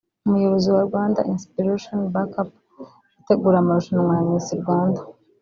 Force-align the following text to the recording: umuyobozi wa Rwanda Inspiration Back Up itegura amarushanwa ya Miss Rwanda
umuyobozi 0.25 0.67
wa 0.75 0.83
Rwanda 0.87 1.19
Inspiration 1.33 1.97
Back 2.13 2.31
Up 2.41 2.49
itegura 3.19 3.57
amarushanwa 3.59 4.11
ya 4.17 4.25
Miss 4.29 4.47
Rwanda 4.61 5.01